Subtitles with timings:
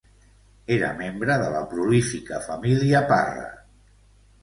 [0.75, 3.49] Era membre de la prolífica família Parra.